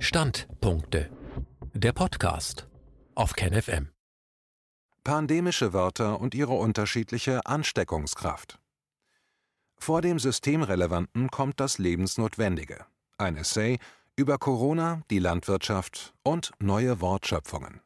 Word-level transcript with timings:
Standpunkte. 0.00 1.10
Der 1.74 1.92
Podcast 1.92 2.68
auf 3.16 3.32
KenFM. 3.32 3.88
Pandemische 5.02 5.72
Wörter 5.72 6.20
und 6.20 6.36
ihre 6.36 6.52
unterschiedliche 6.52 7.44
Ansteckungskraft. 7.46 8.60
Vor 9.76 10.00
dem 10.00 10.20
Systemrelevanten 10.20 11.30
kommt 11.30 11.58
das 11.58 11.78
Lebensnotwendige. 11.78 12.86
Ein 13.18 13.36
Essay 13.36 13.80
über 14.14 14.38
Corona, 14.38 15.02
die 15.10 15.18
Landwirtschaft 15.18 16.14
und 16.22 16.52
neue 16.60 17.00
Wortschöpfungen. 17.00 17.80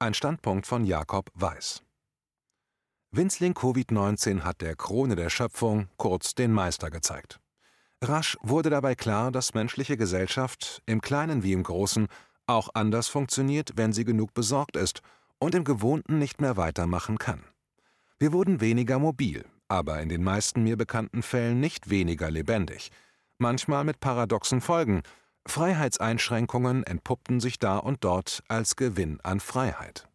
Ein 0.00 0.14
Standpunkt 0.14 0.66
von 0.66 0.84
Jakob 0.84 1.30
Weiß. 1.34 1.84
Winzling 3.12 3.52
Covid-19 3.52 4.40
hat 4.40 4.60
der 4.62 4.74
Krone 4.74 5.14
der 5.14 5.30
Schöpfung 5.30 5.88
kurz 5.96 6.34
den 6.34 6.52
Meister 6.52 6.90
gezeigt. 6.90 7.38
Rasch 8.00 8.36
wurde 8.42 8.70
dabei 8.70 8.94
klar, 8.94 9.32
dass 9.32 9.54
menschliche 9.54 9.96
Gesellschaft, 9.96 10.82
im 10.86 11.00
Kleinen 11.00 11.42
wie 11.42 11.52
im 11.52 11.64
Großen, 11.64 12.06
auch 12.46 12.70
anders 12.74 13.08
funktioniert, 13.08 13.72
wenn 13.76 13.92
sie 13.92 14.04
genug 14.04 14.34
besorgt 14.34 14.76
ist 14.76 15.02
und 15.38 15.54
im 15.54 15.64
Gewohnten 15.64 16.18
nicht 16.18 16.40
mehr 16.40 16.56
weitermachen 16.56 17.18
kann. 17.18 17.42
Wir 18.18 18.32
wurden 18.32 18.60
weniger 18.60 18.98
mobil, 18.98 19.44
aber 19.68 20.00
in 20.00 20.08
den 20.08 20.24
meisten 20.24 20.62
mir 20.62 20.76
bekannten 20.76 21.22
Fällen 21.22 21.60
nicht 21.60 21.90
weniger 21.90 22.30
lebendig. 22.30 22.90
Manchmal 23.38 23.84
mit 23.84 24.00
paradoxen 24.00 24.60
Folgen. 24.60 25.02
Freiheitseinschränkungen 25.46 26.82
entpuppten 26.84 27.40
sich 27.40 27.58
da 27.58 27.78
und 27.78 28.04
dort 28.04 28.42
als 28.48 28.76
Gewinn 28.76 29.20
an 29.22 29.40
Freiheit. 29.40 30.08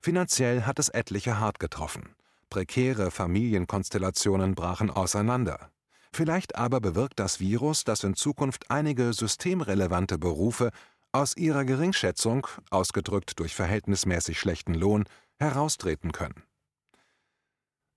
Finanziell 0.00 0.62
hat 0.62 0.78
es 0.78 0.88
etliche 0.88 1.38
hart 1.38 1.58
getroffen. 1.58 2.14
Prekäre 2.50 3.10
Familienkonstellationen 3.10 4.54
brachen 4.54 4.90
auseinander. 4.90 5.70
Vielleicht 6.12 6.56
aber 6.56 6.80
bewirkt 6.80 7.20
das 7.20 7.40
Virus, 7.40 7.84
dass 7.84 8.04
in 8.04 8.14
Zukunft 8.14 8.70
einige 8.70 9.12
systemrelevante 9.12 10.18
Berufe 10.18 10.70
aus 11.12 11.36
ihrer 11.36 11.64
Geringschätzung, 11.64 12.46
ausgedrückt 12.70 13.38
durch 13.38 13.54
verhältnismäßig 13.54 14.38
schlechten 14.38 14.74
Lohn, 14.74 15.04
heraustreten 15.38 16.12
können. 16.12 16.42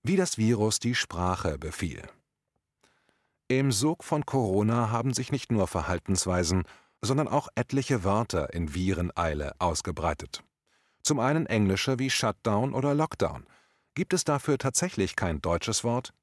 Wie 0.02 0.16
das 0.16 0.38
Virus 0.38 0.78
die 0.78 0.94
Sprache 0.94 1.58
befiel. 1.58 2.02
Im 3.48 3.72
Sog 3.72 4.04
von 4.04 4.24
Corona 4.24 4.90
haben 4.90 5.12
sich 5.12 5.30
nicht 5.30 5.52
nur 5.52 5.66
Verhaltensweisen, 5.66 6.64
sondern 7.02 7.28
auch 7.28 7.48
etliche 7.54 8.02
Wörter 8.04 8.52
in 8.54 8.74
Vireneile 8.74 9.54
ausgebreitet. 9.58 10.42
Zum 11.02 11.20
einen 11.20 11.46
englische 11.46 11.98
wie 11.98 12.08
Shutdown 12.08 12.72
oder 12.72 12.94
Lockdown. 12.94 13.46
Gibt 13.94 14.14
es 14.14 14.24
dafür 14.24 14.56
tatsächlich 14.56 15.14
kein 15.14 15.42
deutsches 15.42 15.84
Wort? 15.84 16.14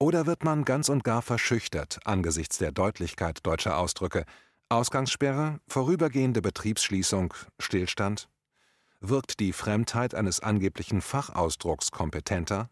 Oder 0.00 0.26
wird 0.26 0.44
man 0.44 0.64
ganz 0.64 0.88
und 0.88 1.02
gar 1.02 1.22
verschüchtert 1.22 1.98
angesichts 2.04 2.58
der 2.58 2.70
Deutlichkeit 2.70 3.44
deutscher 3.44 3.76
Ausdrücke? 3.76 4.24
Ausgangssperre, 4.68 5.58
vorübergehende 5.66 6.40
Betriebsschließung, 6.40 7.34
Stillstand? 7.58 8.28
Wirkt 9.00 9.40
die 9.40 9.52
Fremdheit 9.52 10.14
eines 10.14 10.40
angeblichen 10.40 11.00
Fachausdrucks 11.00 11.90
kompetenter? 11.90 12.70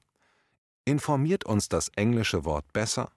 Informiert 0.85 1.45
uns 1.45 1.69
das 1.69 1.89
englische 1.97 2.45
Wort 2.45 2.73
besser? 2.73 3.11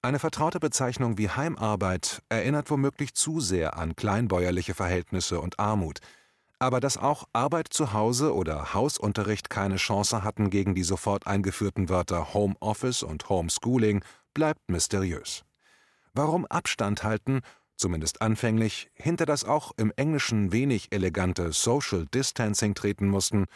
Eine 0.00 0.18
vertraute 0.18 0.60
Bezeichnung 0.60 1.18
wie 1.18 1.28
Heimarbeit 1.28 2.22
erinnert 2.30 2.70
womöglich 2.70 3.12
zu 3.12 3.40
sehr 3.40 3.76
an 3.76 3.94
kleinbäuerliche 3.94 4.72
Verhältnisse 4.72 5.40
und 5.40 5.58
Armut, 5.58 6.00
aber 6.60 6.78
dass 6.78 6.98
auch 6.98 7.24
Arbeit 7.32 7.68
zu 7.72 7.94
Hause 7.94 8.34
oder 8.34 8.74
Hausunterricht 8.74 9.48
keine 9.48 9.76
Chance 9.76 10.22
hatten 10.22 10.50
gegen 10.50 10.74
die 10.74 10.82
sofort 10.82 11.26
eingeführten 11.26 11.88
Wörter 11.88 12.34
Homeoffice 12.34 13.02
und 13.02 13.28
Homeschooling, 13.28 14.04
bleibt 14.34 14.60
mysteriös. 14.68 15.42
Warum 16.12 16.44
Abstand 16.46 17.02
halten, 17.02 17.40
zumindest 17.76 18.20
anfänglich, 18.20 18.90
hinter 18.92 19.24
das 19.24 19.44
auch 19.44 19.72
im 19.78 19.90
Englischen 19.96 20.52
wenig 20.52 20.88
elegante 20.92 21.52
Social 21.52 22.06
Distancing 22.12 22.74
treten 22.74 23.08
mussten, 23.08 23.46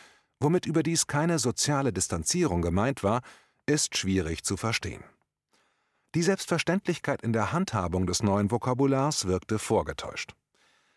womit 0.40 0.64
überdies 0.64 1.06
keine 1.06 1.38
soziale 1.38 1.92
Distanzierung 1.92 2.62
gemeint 2.62 3.02
war, 3.02 3.20
ist 3.66 3.98
schwierig 3.98 4.44
zu 4.44 4.56
verstehen. 4.56 5.04
Die 6.14 6.22
Selbstverständlichkeit 6.22 7.22
in 7.22 7.34
der 7.34 7.52
Handhabung 7.52 8.06
des 8.06 8.22
neuen 8.22 8.50
Vokabulars 8.50 9.26
wirkte 9.26 9.58
vorgetäuscht. 9.58 10.34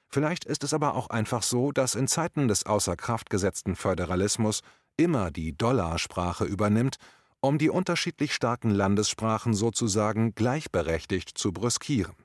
Vielleicht 0.10 0.46
ist 0.46 0.64
es 0.64 0.74
aber 0.74 0.96
auch 0.96 1.10
einfach 1.10 1.44
so, 1.44 1.72
dass 1.72 1.96
in 1.96 2.08
Zeiten 2.08 2.48
des 2.48 2.66
außer 2.66 2.96
Kraft 2.96 3.30
gesetzten 3.30 3.76
Föderalismus 3.76 4.62
immer 4.96 5.32
die 5.32 5.56
Dollarsprache 5.56 6.46
übernimmt, 6.46 6.98
um 7.40 7.58
die 7.58 7.70
unterschiedlich 7.70 8.34
starken 8.34 8.72
Landessprachen 8.72 9.54
sozusagen 9.54 10.34
gleichberechtigt 10.34 11.38
zu 11.38 11.52
brüskieren. 11.52 12.16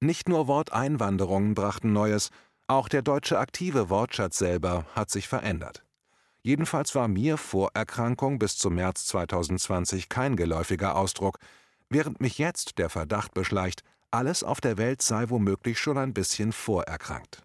Nicht 0.00 0.28
nur 0.28 0.46
Worteinwanderungen 0.46 1.54
brachten 1.54 1.92
Neues, 1.92 2.30
auch 2.66 2.88
der 2.88 3.02
deutsche 3.02 3.38
aktive 3.38 3.90
Wortschatz 3.90 4.38
selber 4.38 4.86
hat 4.94 5.10
sich 5.10 5.28
verändert. 5.28 5.84
Jedenfalls 6.42 6.94
war 6.94 7.06
mir 7.06 7.36
Vorerkrankung 7.36 8.38
bis 8.38 8.56
zum 8.56 8.74
März 8.74 9.06
2020 9.06 10.08
kein 10.08 10.36
geläufiger 10.36 10.96
Ausdruck, 10.96 11.38
während 11.88 12.20
mich 12.20 12.38
jetzt 12.38 12.78
der 12.78 12.88
Verdacht 12.88 13.32
beschleicht, 13.34 13.84
alles 14.12 14.44
auf 14.44 14.60
der 14.60 14.78
Welt 14.78 15.02
sei 15.02 15.28
womöglich 15.28 15.78
schon 15.78 15.98
ein 15.98 16.14
bisschen 16.14 16.52
vorerkrankt. 16.52 17.42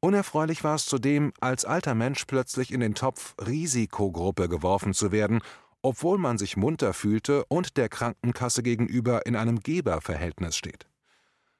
Unerfreulich 0.00 0.62
war 0.62 0.76
es 0.76 0.86
zudem, 0.86 1.32
als 1.40 1.64
alter 1.64 1.94
Mensch 1.94 2.24
plötzlich 2.26 2.72
in 2.72 2.80
den 2.80 2.94
Topf 2.94 3.34
Risikogruppe 3.44 4.48
geworfen 4.48 4.94
zu 4.94 5.10
werden, 5.10 5.40
obwohl 5.82 6.18
man 6.18 6.38
sich 6.38 6.56
munter 6.56 6.94
fühlte 6.94 7.44
und 7.46 7.76
der 7.76 7.88
Krankenkasse 7.88 8.62
gegenüber 8.62 9.26
in 9.26 9.34
einem 9.36 9.60
Geberverhältnis 9.60 10.56
steht. 10.56 10.86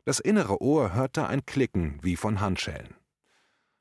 Das 0.05 0.21
innere 0.21 0.63
Ohr 0.63 0.95
hörte 0.95 1.27
ein 1.27 1.45
Klicken 1.47 1.99
wie 2.03 2.17
von 2.17 2.41
Handschellen. 2.41 2.95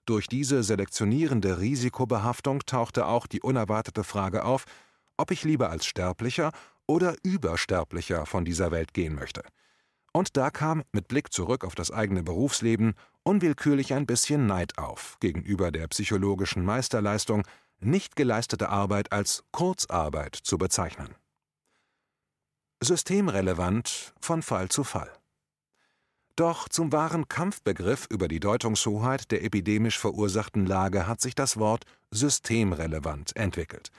Durch 0.05 0.27
diese 0.27 0.63
selektionierende 0.63 1.59
Risikobehaftung 1.59 2.65
tauchte 2.65 3.05
auch 3.05 3.27
die 3.27 3.41
unerwartete 3.41 4.03
Frage 4.03 4.43
auf, 4.43 4.65
ob 5.17 5.31
ich 5.31 5.43
lieber 5.43 5.69
als 5.69 5.85
Sterblicher 5.85 6.51
oder 6.87 7.15
Übersterblicher 7.23 8.25
von 8.25 8.45
dieser 8.45 8.71
Welt 8.71 8.93
gehen 8.93 9.15
möchte– 9.15 9.43
und 10.17 10.35
da 10.35 10.49
kam, 10.49 10.81
mit 10.93 11.07
Blick 11.07 11.31
zurück 11.31 11.63
auf 11.63 11.75
das 11.75 11.91
eigene 11.91 12.23
Berufsleben, 12.23 12.95
unwillkürlich 13.21 13.93
ein 13.93 14.07
bisschen 14.07 14.47
Neid 14.47 14.79
auf 14.79 15.17
gegenüber 15.19 15.71
der 15.71 15.87
psychologischen 15.89 16.65
Meisterleistung, 16.65 17.43
nicht 17.79 18.15
geleistete 18.15 18.69
Arbeit 18.69 19.11
als 19.11 19.43
Kurzarbeit 19.51 20.35
zu 20.35 20.57
bezeichnen. 20.57 21.13
Systemrelevant 22.81 24.15
von 24.19 24.41
Fall 24.41 24.69
zu 24.69 24.83
Fall. 24.83 25.11
Doch 26.35 26.67
zum 26.67 26.91
wahren 26.91 27.27
Kampfbegriff 27.27 28.07
über 28.09 28.27
die 28.27 28.39
Deutungshoheit 28.39 29.29
der 29.29 29.43
epidemisch 29.43 29.99
verursachten 29.99 30.65
Lage 30.65 31.05
hat 31.05 31.21
sich 31.21 31.35
das 31.35 31.57
Wort 31.57 31.85
systemrelevant 32.09 33.35
entwickelt. 33.35 33.91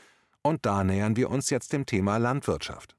Und 0.43 0.67
da 0.67 0.83
nähern 0.83 1.15
wir 1.15 1.31
uns 1.31 1.49
jetzt 1.51 1.73
dem 1.73 1.87
Thema 1.87 2.17
Landwirtschaft. 2.17 2.98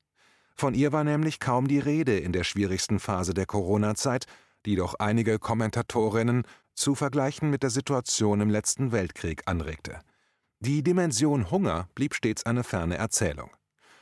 Von 0.60 0.74
ihr 0.74 0.92
war 0.92 1.06
nämlich 1.06 1.40
kaum 1.40 1.70
die 1.70 1.80
Rede 1.80 2.20
in 2.20 2.34
der 2.34 2.44
schwierigsten 2.44 3.00
Phase 3.00 3.34
der 3.34 3.46
Corona-Zeit, 3.46 4.26
die 4.66 4.76
doch 4.76 4.96
einige 4.96 5.40
Kommentatorinnen 5.40 6.44
zu 6.76 6.96
vergleichen 6.96 7.50
mit 7.50 7.64
der 7.64 7.70
Situation 7.70 8.42
im 8.42 8.50
letzten 8.50 8.92
Weltkrieg 8.92 9.44
anregte. 9.46 10.02
Die 10.60 10.84
Dimension 10.84 11.50
Hunger 11.50 11.88
blieb 11.96 12.14
stets 12.14 12.46
eine 12.46 12.66
ferne 12.66 12.98
Erzählung. 12.98 13.52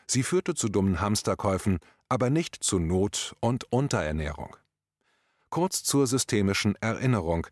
Sie 0.07 0.23
führte 0.23 0.56
zu 0.56 0.68
dummen 0.68 1.00
Hamsterkäufen, 1.00 1.78
aber 2.09 2.31
nicht 2.31 2.56
zu 2.56 2.79
Not 2.79 3.35
und 3.39 3.72
Unterernährung. 3.72 4.57
Kurz 5.51 5.84
zur 5.84 6.07
systemischen 6.07 6.74
Erinnerung. 6.81 7.45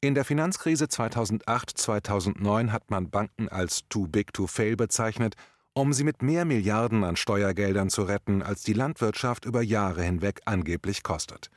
In 0.00 0.14
der 0.14 0.24
Finanzkrise 0.24 0.86
2008-2009 0.86 2.70
hat 2.70 2.90
man 2.90 3.10
Banken 3.10 3.50
als 3.50 3.86
too 3.90 4.06
big 4.08 4.32
to 4.32 4.46
fail 4.46 4.76
bezeichnet 4.76 5.34
um 5.76 5.92
sie 5.92 6.04
mit 6.04 6.22
mehr 6.22 6.46
Milliarden 6.46 7.04
an 7.04 7.16
Steuergeldern 7.16 7.90
zu 7.90 8.04
retten, 8.04 8.42
als 8.42 8.62
die 8.62 8.72
Landwirtschaft 8.72 9.44
über 9.44 9.60
Jahre 9.60 10.02
hinweg 10.02 10.40
angeblich 10.46 11.02
kostet. 11.02 11.50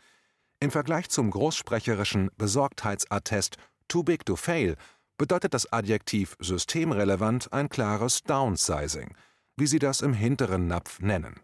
Im 0.59 0.71
Vergleich 0.71 1.07
zum 1.07 1.31
großsprecherischen 1.31 2.29
Besorgtheitsattest 2.35 3.55
Too 3.87 4.03
Big 4.03 4.25
to 4.25 4.35
Fail 4.35 4.75
bedeutet 5.17 5.53
das 5.53 5.71
Adjektiv 5.71 6.35
systemrelevant 6.41 7.53
ein 7.53 7.69
klares 7.69 8.21
Downsizing, 8.23 9.15
wie 9.55 9.67
sie 9.67 9.79
das 9.79 10.01
im 10.01 10.11
hinteren 10.11 10.67
Napf 10.67 10.99
nennen. 10.99 11.39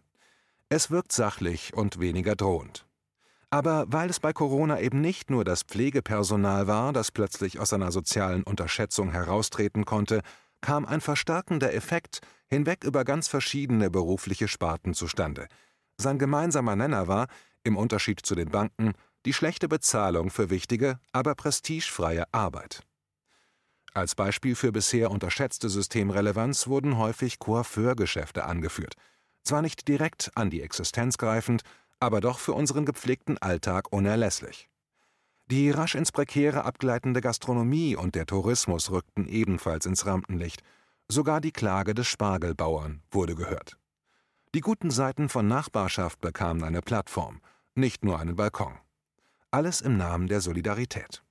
Es 0.68 0.90
wirkt 0.90 1.12
sachlich 1.12 1.72
und 1.72 1.98
weniger 1.98 2.36
drohend. 2.36 2.86
Aber 3.48 3.86
weil 3.88 4.10
es 4.10 4.20
bei 4.20 4.34
Corona 4.34 4.80
eben 4.80 5.00
nicht 5.00 5.30
nur 5.30 5.44
das 5.44 5.62
Pflegepersonal 5.62 6.66
war, 6.66 6.92
das 6.92 7.10
plötzlich 7.10 7.58
aus 7.58 7.72
einer 7.72 7.90
sozialen 7.90 8.42
Unterschätzung 8.42 9.12
heraustreten 9.12 9.86
konnte, 9.86 10.20
kam 10.60 10.84
ein 10.84 11.00
verstärkender 11.00 11.72
Effekt 11.72 12.20
hinweg 12.48 12.84
über 12.84 13.04
ganz 13.04 13.28
verschiedene 13.28 13.90
berufliche 13.90 14.48
Sparten 14.48 14.94
zustande. 14.94 15.48
Sein 15.98 16.18
gemeinsamer 16.18 16.76
Nenner 16.76 17.08
war, 17.08 17.26
im 17.64 17.76
Unterschied 17.76 18.20
zu 18.20 18.34
den 18.34 18.50
Banken, 18.50 18.92
die 19.24 19.32
schlechte 19.32 19.68
Bezahlung 19.68 20.30
für 20.30 20.50
wichtige, 20.50 21.00
aber 21.12 21.34
prestigefreie 21.34 22.24
Arbeit. 22.32 22.82
Als 23.92 24.14
Beispiel 24.14 24.54
für 24.54 24.72
bisher 24.72 25.10
unterschätzte 25.10 25.68
Systemrelevanz 25.68 26.66
wurden 26.66 26.98
häufig 26.98 27.38
Coiffeurgeschäfte 27.38 28.44
angeführt. 28.44 28.94
Zwar 29.42 29.62
nicht 29.62 29.88
direkt 29.88 30.30
an 30.34 30.50
die 30.50 30.60
Existenz 30.60 31.16
greifend, 31.16 31.62
aber 31.98 32.20
doch 32.20 32.38
für 32.38 32.52
unseren 32.52 32.84
gepflegten 32.84 33.38
Alltag 33.38 33.92
unerlässlich. 33.92 34.68
Die 35.48 35.70
rasch 35.70 35.94
ins 35.94 36.12
Prekäre 36.12 36.64
abgleitende 36.64 37.20
Gastronomie 37.20 37.96
und 37.96 38.16
der 38.16 38.26
Tourismus 38.26 38.90
rückten 38.90 39.26
ebenfalls 39.28 39.86
ins 39.86 40.04
Rampenlicht. 40.04 40.62
Sogar 41.08 41.40
die 41.40 41.52
Klage 41.52 41.94
des 41.94 42.08
Spargelbauern 42.08 43.02
wurde 43.10 43.36
gehört. 43.36 43.78
Die 44.54 44.60
guten 44.60 44.90
Seiten 44.90 45.28
von 45.28 45.46
Nachbarschaft 45.46 46.20
bekamen 46.20 46.64
eine 46.64 46.82
Plattform, 46.82 47.40
nicht 47.74 48.04
nur 48.04 48.18
einen 48.18 48.34
Balkon. 48.34 48.78
Alles 49.52 49.80
im 49.80 49.96
Namen 49.96 50.26
der 50.26 50.40
Solidarität. 50.40 51.22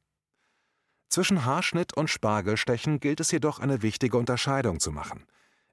Zwischen 1.10 1.46
Haarschnitt 1.46 1.96
und 1.96 2.10
Spargelstechen 2.10 3.00
gilt 3.00 3.20
es 3.20 3.32
jedoch 3.32 3.60
eine 3.60 3.82
wichtige 3.82 4.18
Unterscheidung 4.18 4.80
zu 4.80 4.92
machen. 4.92 5.26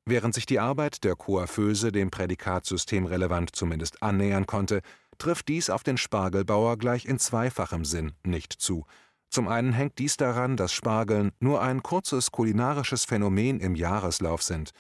Während 0.05 0.35
sich 0.35 0.47
die 0.47 0.59
Arbeit 0.59 1.05
der 1.05 1.15
Coiffeuse 1.15 1.93
dem 1.93 2.11
Prädikatsystem 2.11 3.07
relevant 3.07 3.55
zumindest 3.55 4.03
annähern 4.03 4.47
konnte, 4.47 4.83
trifft 5.19 5.47
dies 5.49 5.71
auf 5.71 5.85
den 5.85 5.97
Spargelbauer 5.97 6.77
gleich 6.77 7.07
in 7.07 7.21
zweifachem 7.21 7.85
Sinn 7.85 8.15
nicht 8.25 8.53
zu. 8.53 8.85
Zum 9.33 9.49
einen 9.49 9.73
hängt 9.73 9.99
dies 9.99 10.19
daran, 10.19 10.59
dass 10.59 10.75
Spargeln 10.75 11.33
nur 11.41 11.63
ein 11.63 11.83
kurzes 11.83 12.33
kulinarisches 12.33 13.07
Phänomen 13.07 13.61
im 13.61 13.75
Jahreslauf 13.75 14.43
sind. 14.43 14.73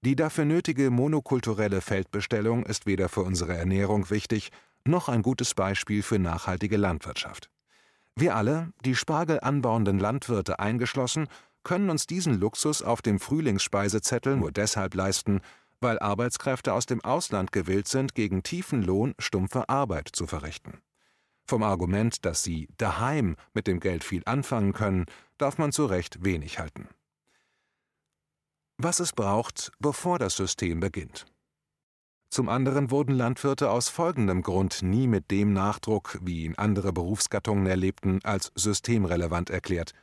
Die 0.00 0.16
dafür 0.16 0.46
nötige 0.46 0.88
monokulturelle 0.88 1.82
Feldbestellung 1.82 2.64
ist 2.64 2.86
weder 2.86 3.10
für 3.10 3.20
unsere 3.20 3.54
Ernährung 3.54 4.08
wichtig, 4.08 4.50
noch 4.86 5.10
ein 5.10 5.20
gutes 5.20 5.52
Beispiel 5.52 6.02
für 6.02 6.18
nachhaltige 6.18 6.78
Landwirtschaft. 6.78 7.50
Wir 8.16 8.34
alle, 8.34 8.72
die 8.82 8.94
Spargel 8.94 9.40
anbauenden 9.40 9.98
Landwirte 9.98 10.58
eingeschlossen, 10.58 11.28
können 11.62 11.90
uns 11.90 12.06
diesen 12.06 12.40
Luxus 12.40 12.80
auf 12.80 13.02
dem 13.02 13.20
Frühlingsspeisezettel 13.20 14.36
nur 14.36 14.52
deshalb 14.52 14.94
leisten, 14.94 15.42
weil 15.82 15.98
Arbeitskräfte 15.98 16.72
aus 16.72 16.86
dem 16.86 17.04
Ausland 17.04 17.52
gewillt 17.52 17.88
sind, 17.88 18.14
gegen 18.14 18.42
tiefen 18.42 18.82
Lohn 18.82 19.14
stumpfe 19.18 19.68
Arbeit 19.68 20.08
zu 20.10 20.26
verrichten. 20.26 20.78
Vom 21.48 21.62
Argument, 21.62 22.26
dass 22.26 22.42
sie 22.42 22.68
daheim 22.76 23.34
mit 23.54 23.66
dem 23.66 23.80
Geld 23.80 24.04
viel 24.04 24.22
anfangen 24.26 24.74
können, 24.74 25.06
darf 25.38 25.56
man 25.56 25.72
zu 25.72 25.86
Recht 25.86 26.22
wenig 26.22 26.58
halten. 26.58 26.88
Was 28.76 29.00
es 29.00 29.14
braucht, 29.14 29.72
bevor 29.78 30.18
das 30.18 30.36
System 30.36 30.78
beginnt. 30.80 31.24
Zum 32.28 32.50
anderen 32.50 32.90
wurden 32.90 33.14
Landwirte 33.14 33.70
aus 33.70 33.88
folgendem 33.88 34.42
Grund 34.42 34.82
nie 34.82 35.06
mit 35.06 35.30
dem 35.30 35.54
Nachdruck, 35.54 36.18
wie 36.20 36.44
ihn 36.44 36.54
andere 36.56 36.92
Berufsgattungen 36.92 37.66
erlebten, 37.66 38.20
als 38.24 38.52
systemrelevant 38.54 39.48
erklärt. 39.48 39.94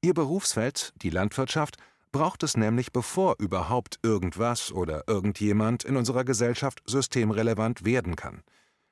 Ihr 0.00 0.14
Berufsfeld, 0.14 0.94
die 0.96 1.10
Landwirtschaft, 1.10 1.76
braucht 2.10 2.42
es 2.42 2.56
nämlich, 2.56 2.90
bevor 2.90 3.36
überhaupt 3.38 3.98
irgendwas 4.02 4.72
oder 4.72 5.06
irgendjemand 5.06 5.84
in 5.84 5.96
unserer 5.96 6.24
Gesellschaft 6.24 6.82
systemrelevant 6.86 7.84
werden 7.84 8.16
kann. 8.16 8.42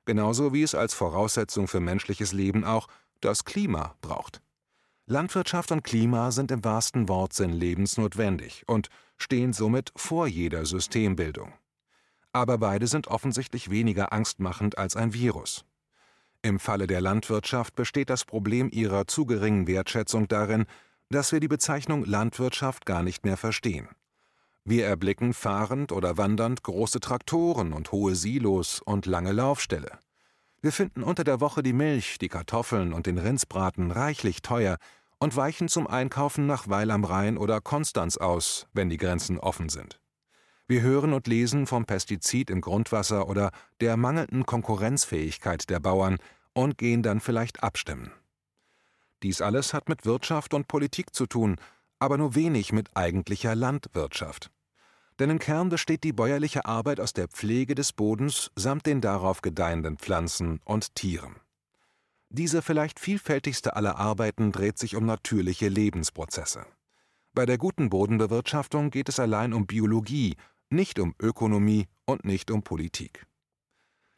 Genauso 0.09 0.55
wie 0.55 0.63
es 0.63 0.75
als 0.75 0.95
Voraussetzung 0.95 1.69
für 1.69 1.81
menschliches 1.81 2.33
Leben 2.33 2.65
auch 2.65 2.89
das 3.21 3.45
Klima 3.45 3.95
braucht. 4.01 4.41
Landwirtschaft 5.05 5.71
und 5.71 5.85
Klima 5.85 6.31
sind 6.31 6.51
im 6.51 6.65
wahrsten 6.65 7.11
Wortsinn 7.11 7.53
lebensnotwendig 7.53 8.65
und 8.67 8.89
stehen 9.19 9.53
somit 9.53 9.93
vor 9.97 10.27
jeder 10.27 10.65
Systembildung. 10.65 11.53
Aber 12.33 12.57
beide 12.57 12.87
sind 12.87 13.09
offensichtlich 13.09 13.69
weniger 13.69 14.11
angstmachend 14.15 14.79
als 14.79 14.97
ein 14.97 15.13
Virus. 15.13 15.67
Im 16.41 16.59
Falle 16.59 16.87
der 16.87 17.03
Landwirtschaft 17.03 17.75
besteht 17.75 18.09
das 18.09 18.25
Problem 18.25 18.71
ihrer 18.73 19.07
zu 19.09 19.27
geringen 19.27 19.67
Wertschätzung 19.67 20.27
darin, 20.27 20.65
dass 21.11 21.33
wir 21.33 21.41
die 21.41 21.49
Bezeichnung 21.49 22.07
Landwirtschaft 22.07 22.87
gar 22.87 23.03
nicht 23.03 23.27
mehr 23.27 23.37
verstehen. 23.37 23.91
Wir 24.71 24.85
erblicken 24.85 25.33
fahrend 25.33 25.93
oder 25.93 26.19
wandernd 26.19 26.63
große 26.63 27.01
Traktoren 27.01 27.73
und 27.73 27.91
hohe 27.91 28.15
Silos 28.15 28.83
und 28.83 29.07
lange 29.07 29.33
Laufställe. 29.33 29.99
Wir 30.61 30.73
finden 30.73 31.03
unter 31.03 31.25
der 31.25 31.41
Woche 31.41 31.63
die 31.63 31.73
Milch, 31.73 32.19
die 32.19 32.29
Kartoffeln 32.29 32.93
und 32.93 33.07
den 33.07 33.17
Rindsbraten 33.17 33.91
reichlich 33.91 34.43
teuer 34.43 34.77
und 35.19 35.35
weichen 35.37 35.69
zum 35.69 35.87
Einkaufen 35.87 36.47
nach 36.47 36.69
Weil 36.69 36.91
am 36.91 37.05
Rhein 37.05 37.39
oder 37.39 37.63
Konstanz 37.63 38.19
aus, 38.19 38.67
wenn 38.75 38.91
die 38.91 38.99
Grenzen 38.99 39.39
offen 39.39 39.71
sind. 39.71 40.01
Wir 40.67 40.83
hören 40.83 41.15
und 41.15 41.27
lesen 41.29 41.67
vom 41.67 41.87
Pestizid 41.87 42.51
im 42.51 42.61
Grundwasser 42.61 43.27
oder 43.27 43.53
der 43.81 43.97
mangelnden 43.97 44.45
Konkurrenzfähigkeit 44.45 45.71
der 45.71 45.81
Bauern 45.81 46.19
und 46.53 46.77
gehen 46.77 47.03
dann 47.03 47.21
vielleicht 47.21 47.63
abstimmen. 47.63 48.13
Dies 49.23 49.41
alles 49.41 49.73
hat 49.73 49.89
mit 49.89 50.05
Wirtschaft 50.05 50.53
und 50.53 50.69
Politik 50.69 51.15
zu 51.15 51.25
tun, 51.25 51.57
aber 52.01 52.19
nur 52.19 52.35
wenig 52.35 52.73
mit 52.75 52.95
eigentlicher 52.95 53.55
Landwirtschaft. 53.55 54.51
Denn 55.19 55.31
im 55.31 55.39
Kern 55.39 55.69
besteht 55.69 56.05
die 56.05 56.13
bäuerliche 56.13 56.65
Arbeit 56.65 57.01
aus 57.01 57.13
der 57.13 57.29
Pflege 57.29 57.75
des 57.75 57.93
Bodens 57.93 58.51
samt 58.55 58.87
den 58.87 59.01
darauf 59.01 59.43
gedeihenden 59.43 59.99
Pflanzen 59.99 60.61
und 60.65 60.95
Tieren. 60.95 61.37
Diese 62.31 62.63
vielleicht 62.63 63.01
vielfältigste 63.01 63.75
aller 63.75 63.97
Arbeiten 63.97 64.53
dreht 64.53 64.79
sich 64.79 64.97
um 64.97 65.07
natürliche 65.07 65.69
Lebensprozesse. 65.69 66.67
Bei 67.33 67.47
der 67.47 67.59
guten 67.59 67.89
Bodenbewirtschaftung 67.89 68.91
geht 68.91 69.09
es 69.09 69.19
allein 69.19 69.53
um 69.55 69.67
Biologie, 69.67 70.37
nicht 70.71 70.99
um 70.99 71.15
Ökonomie 71.21 71.87
und 72.05 72.25
nicht 72.25 72.51
um 72.51 72.63
Politik. 72.63 73.27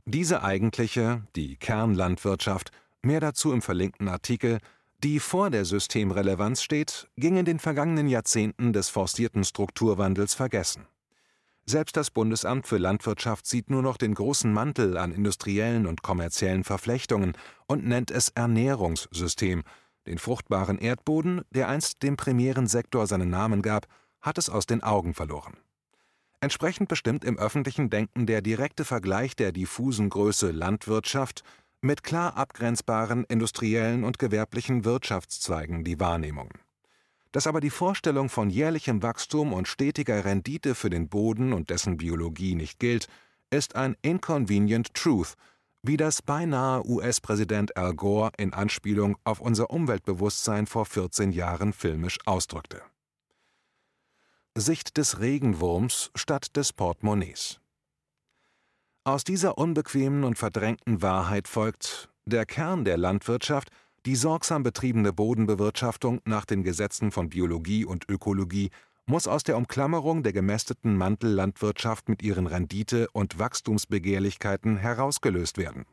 Diese 0.06 0.42
eigentliche, 0.42 1.22
die 1.36 1.56
Kernlandwirtschaft, 1.56 2.72
mehr 3.02 3.20
dazu 3.20 3.52
im 3.52 3.62
verlinkten 3.62 4.08
Artikel, 4.08 4.58
die 5.02 5.20
vor 5.20 5.50
der 5.50 5.64
Systemrelevanz 5.64 6.62
steht, 6.62 7.08
ging 7.16 7.36
in 7.36 7.44
den 7.44 7.58
vergangenen 7.58 8.08
Jahrzehnten 8.08 8.72
des 8.72 8.88
forcierten 8.88 9.44
Strukturwandels 9.44 10.34
vergessen. 10.34 10.86
Selbst 11.64 11.96
das 11.96 12.10
Bundesamt 12.10 12.66
für 12.66 12.78
Landwirtschaft 12.78 13.46
sieht 13.46 13.70
nur 13.70 13.82
noch 13.82 13.96
den 13.96 14.14
großen 14.14 14.52
Mantel 14.52 14.96
an 14.96 15.12
industriellen 15.12 15.86
und 15.86 16.02
kommerziellen 16.02 16.64
Verflechtungen 16.64 17.34
und 17.66 17.86
nennt 17.86 18.10
es 18.10 18.30
Ernährungssystem. 18.30 19.62
Den 20.06 20.18
fruchtbaren 20.18 20.78
Erdboden, 20.78 21.42
der 21.50 21.68
einst 21.68 22.02
dem 22.02 22.16
primären 22.16 22.66
Sektor 22.66 23.06
seinen 23.06 23.30
Namen 23.30 23.62
gab, 23.62 23.86
hat 24.20 24.36
es 24.36 24.50
aus 24.50 24.66
den 24.66 24.82
Augen 24.82 25.14
verloren. 25.14 25.56
Entsprechend 26.40 26.88
bestimmt 26.88 27.24
im 27.24 27.38
öffentlichen 27.38 27.90
Denken 27.90 28.26
der 28.26 28.42
direkte 28.42 28.84
Vergleich 28.84 29.36
der 29.36 29.52
diffusen 29.52 30.08
Größe 30.08 30.50
Landwirtschaft 30.50 31.44
mit 31.82 32.02
klar 32.02 32.36
abgrenzbaren 32.36 33.24
industriellen 33.24 34.04
und 34.04 34.18
gewerblichen 34.18 34.84
Wirtschaftszweigen 34.84 35.84
die 35.84 35.98
Wahrnehmung. 35.98 36.50
Dass 37.32 37.46
aber 37.46 37.60
die 37.60 37.70
Vorstellung 37.70 38.28
von 38.28 38.50
jährlichem 38.50 39.02
Wachstum 39.02 39.52
und 39.52 39.68
stetiger 39.68 40.24
Rendite 40.24 40.74
für 40.74 40.90
den 40.90 41.08
Boden 41.08 41.52
und 41.52 41.70
dessen 41.70 41.96
Biologie 41.96 42.54
nicht 42.54 42.78
gilt, 42.80 43.08
ist 43.50 43.76
ein 43.76 43.96
inconvenient 44.02 44.94
truth, 44.94 45.34
wie 45.82 45.96
das 45.96 46.22
beinahe 46.22 46.84
US-Präsident 46.86 47.76
Al 47.76 47.94
Gore 47.94 48.32
in 48.36 48.52
Anspielung 48.52 49.16
auf 49.24 49.40
unser 49.40 49.70
Umweltbewusstsein 49.70 50.66
vor 50.66 50.84
14 50.84 51.32
Jahren 51.32 51.72
filmisch 51.72 52.18
ausdrückte. 52.26 52.82
Sicht 54.56 54.96
des 54.96 55.20
Regenwurms 55.20 56.10
statt 56.14 56.56
des 56.56 56.72
Portemonnaies. 56.72 57.60
Aus 59.04 59.24
dieser 59.24 59.56
unbequemen 59.56 60.24
und 60.24 60.36
verdrängten 60.36 61.00
Wahrheit 61.00 61.48
folgt, 61.48 62.10
der 62.26 62.44
Kern 62.44 62.84
der 62.84 62.98
Landwirtschaft, 62.98 63.70
die 64.04 64.14
sorgsam 64.14 64.62
betriebene 64.62 65.14
Bodenbewirtschaftung 65.14 66.20
nach 66.26 66.44
den 66.44 66.62
Gesetzen 66.64 67.10
von 67.10 67.30
Biologie 67.30 67.86
und 67.86 68.10
Ökologie, 68.10 68.70
muss 69.06 69.26
aus 69.26 69.42
der 69.42 69.56
Umklammerung 69.56 70.22
der 70.22 70.34
gemästeten 70.34 70.98
Mantellandwirtschaft 70.98 72.10
mit 72.10 72.22
ihren 72.22 72.46
Rendite- 72.46 73.08
und 73.12 73.38
Wachstumsbegehrlichkeiten 73.38 74.76
herausgelöst 74.76 75.56
werden. 75.56 75.86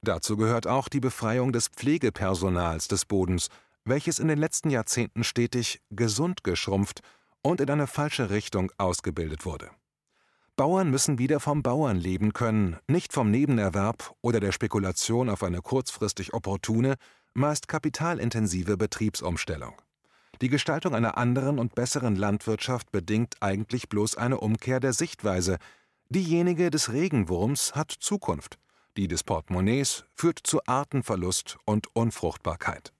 Dazu 0.00 0.36
gehört 0.36 0.68
auch 0.68 0.88
die 0.88 1.00
Befreiung 1.00 1.52
des 1.52 1.66
Pflegepersonals 1.66 2.86
des 2.86 3.06
Bodens, 3.06 3.48
welches 3.84 4.20
in 4.20 4.28
den 4.28 4.38
letzten 4.38 4.70
Jahrzehnten 4.70 5.24
stetig 5.24 5.80
gesund 5.90 6.44
geschrumpft 6.44 7.00
und 7.42 7.60
in 7.60 7.70
eine 7.70 7.88
falsche 7.88 8.30
Richtung 8.30 8.70
ausgebildet 8.78 9.44
wurde. 9.44 9.70
Bauern 10.60 10.90
müssen 10.90 11.18
wieder 11.18 11.40
vom 11.40 11.62
Bauern 11.62 11.96
leben 11.96 12.34
können, 12.34 12.76
nicht 12.86 13.14
vom 13.14 13.30
Nebenerwerb 13.30 14.14
oder 14.20 14.40
der 14.40 14.52
Spekulation 14.52 15.30
auf 15.30 15.42
eine 15.42 15.62
kurzfristig 15.62 16.34
opportune, 16.34 16.96
meist 17.32 17.66
kapitalintensive 17.66 18.76
Betriebsumstellung. 18.76 19.80
Die 20.42 20.50
Gestaltung 20.50 20.94
einer 20.94 21.16
anderen 21.16 21.58
und 21.58 21.74
besseren 21.74 22.14
Landwirtschaft 22.14 22.92
bedingt 22.92 23.36
eigentlich 23.40 23.88
bloß 23.88 24.18
eine 24.18 24.38
Umkehr 24.38 24.80
der 24.80 24.92
Sichtweise. 24.92 25.56
Diejenige 26.10 26.68
des 26.68 26.92
Regenwurms 26.92 27.74
hat 27.74 27.90
Zukunft, 27.98 28.58
die 28.98 29.08
des 29.08 29.24
Portemonnaies 29.24 30.04
führt 30.14 30.40
zu 30.44 30.60
Artenverlust 30.66 31.56
und 31.64 31.86
Unfruchtbarkeit. 31.96 32.92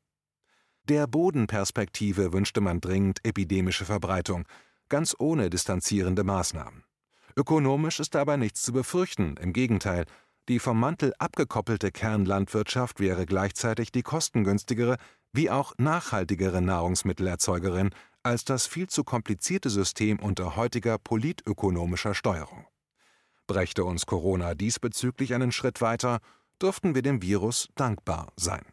Der 0.84 1.06
Bodenperspektive 1.06 2.32
wünschte 2.32 2.62
man 2.62 2.80
dringend 2.80 3.22
epidemische 3.22 3.84
Verbreitung, 3.84 4.46
ganz 4.88 5.14
ohne 5.18 5.50
distanzierende 5.50 6.24
Maßnahmen. 6.24 6.84
Ökonomisch 7.36 8.00
ist 8.00 8.14
dabei 8.14 8.36
nichts 8.36 8.62
zu 8.62 8.72
befürchten, 8.72 9.36
im 9.36 9.52
Gegenteil, 9.52 10.04
die 10.48 10.58
vom 10.58 10.80
Mantel 10.80 11.12
abgekoppelte 11.18 11.92
Kernlandwirtschaft 11.92 12.98
wäre 13.00 13.26
gleichzeitig 13.26 13.92
die 13.92 14.02
kostengünstigere 14.02 14.96
wie 15.32 15.50
auch 15.50 15.74
nachhaltigere 15.78 16.60
Nahrungsmittelerzeugerin 16.60 17.90
als 18.22 18.44
das 18.44 18.66
viel 18.66 18.88
zu 18.88 19.04
komplizierte 19.04 19.70
System 19.70 20.18
unter 20.18 20.56
heutiger 20.56 20.98
politökonomischer 20.98 22.14
Steuerung. 22.14 22.66
Brächte 23.46 23.84
uns 23.84 24.06
Corona 24.06 24.54
diesbezüglich 24.54 25.34
einen 25.34 25.52
Schritt 25.52 25.80
weiter, 25.80 26.20
dürften 26.60 26.94
wir 26.94 27.02
dem 27.02 27.22
Virus 27.22 27.68
dankbar 27.74 28.32
sein. 28.36 28.64